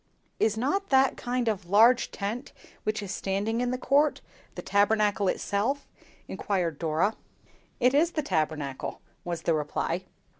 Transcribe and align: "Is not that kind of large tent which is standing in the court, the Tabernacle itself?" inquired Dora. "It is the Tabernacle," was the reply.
"Is 0.39 0.57
not 0.57 0.89
that 0.89 1.15
kind 1.15 1.47
of 1.47 1.69
large 1.69 2.09
tent 2.09 2.53
which 2.85 3.03
is 3.03 3.13
standing 3.13 3.61
in 3.61 3.69
the 3.69 3.77
court, 3.77 4.19
the 4.55 4.63
Tabernacle 4.63 5.27
itself?" 5.27 5.87
inquired 6.27 6.79
Dora. 6.79 7.13
"It 7.79 7.93
is 7.93 8.13
the 8.13 8.23
Tabernacle," 8.23 9.01
was 9.23 9.43
the 9.43 9.53
reply. 9.53 10.05